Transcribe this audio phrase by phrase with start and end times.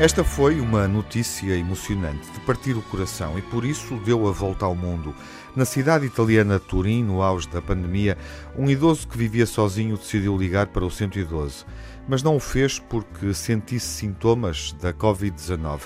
[0.00, 4.64] Esta foi uma notícia emocionante, de partir o coração, e por isso deu a volta
[4.64, 5.14] ao mundo.
[5.54, 8.16] Na cidade italiana de Turim, no auge da pandemia,
[8.56, 11.66] um idoso que vivia sozinho decidiu ligar para o 112,
[12.08, 15.80] mas não o fez porque sentisse sintomas da Covid-19.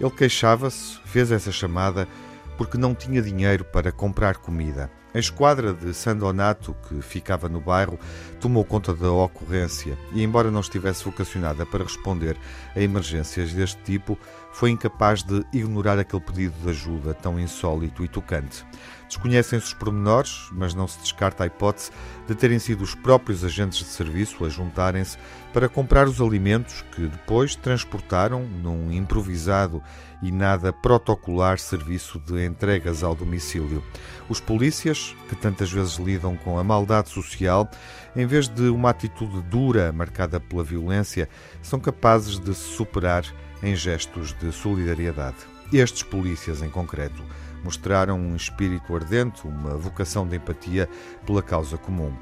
[0.00, 2.08] Ele queixava-se, fez essa chamada
[2.56, 4.90] porque não tinha dinheiro para comprar comida.
[5.18, 7.98] A esquadra de San Donato, que ficava no bairro,
[8.40, 12.36] tomou conta da ocorrência e, embora não estivesse vocacionada para responder
[12.76, 14.16] a emergências deste tipo,
[14.52, 18.64] foi incapaz de ignorar aquele pedido de ajuda tão insólito e tocante.
[19.08, 21.90] Desconhecem-se os pormenores, mas não se descarta a hipótese
[22.26, 25.16] de terem sido os próprios agentes de serviço a juntarem-se
[25.52, 29.82] para comprar os alimentos que depois transportaram num improvisado
[30.22, 33.82] e nada protocolar serviço de entregas ao domicílio.
[34.28, 37.68] Os polícias, que tantas vezes lidam com a maldade social,
[38.14, 41.28] em vez de uma atitude dura marcada pela violência,
[41.62, 43.24] são capazes de se superar
[43.62, 45.36] em gestos de solidariedade.
[45.72, 47.22] Estes polícias, em concreto,
[47.62, 50.88] mostraram um espírito ardente, uma vocação de empatia
[51.26, 52.12] pela causa comum.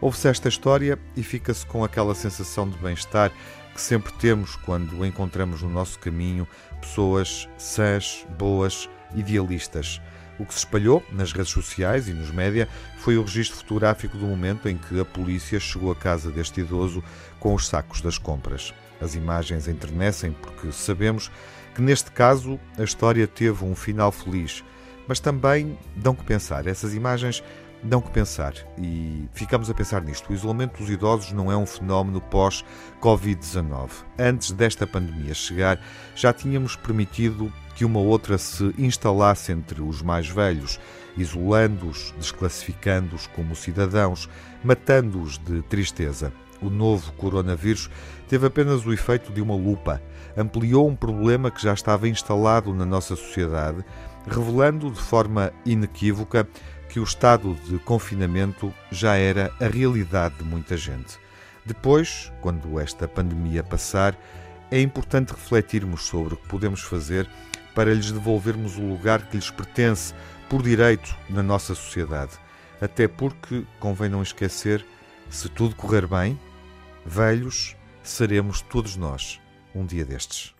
[0.00, 3.30] Ouve-se esta história e fica-se com aquela sensação de bem-estar
[3.74, 6.46] que sempre temos quando encontramos no nosso caminho
[6.80, 10.00] pessoas sãs, boas, idealistas.
[10.38, 12.68] O que se espalhou nas redes sociais e nos média
[12.98, 17.02] foi o registro fotográfico do momento em que a polícia chegou à casa deste idoso
[17.38, 18.74] com os sacos das compras.
[19.00, 21.30] As imagens enternecem porque sabemos
[21.74, 24.64] que neste caso a história teve um final feliz
[25.06, 26.66] mas também dão que pensar.
[26.66, 27.42] Essas imagens
[27.84, 30.30] dão que pensar e ficamos a pensar nisto.
[30.30, 33.90] O isolamento dos idosos não é um fenómeno pós-Covid-19.
[34.18, 35.78] Antes desta pandemia chegar,
[36.16, 40.80] já tínhamos permitido que uma outra se instalasse entre os mais velhos,
[41.16, 44.28] isolando-os, desclassificando-os como cidadãos,
[44.62, 46.32] matando-os de tristeza.
[46.62, 47.90] O novo coronavírus
[48.28, 50.00] teve apenas o efeito de uma lupa,
[50.36, 53.84] ampliou um problema que já estava instalado na nossa sociedade
[54.26, 56.48] revelando de forma inequívoca
[56.94, 61.18] que o estado de confinamento já era a realidade de muita gente.
[61.66, 64.16] Depois, quando esta pandemia passar,
[64.70, 67.28] é importante refletirmos sobre o que podemos fazer
[67.74, 70.14] para lhes devolvermos o lugar que lhes pertence
[70.48, 72.38] por direito na nossa sociedade.
[72.80, 74.86] Até porque, convém não esquecer,
[75.28, 76.38] se tudo correr bem,
[77.04, 77.74] velhos
[78.04, 79.40] seremos todos nós
[79.74, 80.53] um dia destes.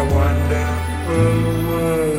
[0.00, 2.09] a wonderful world.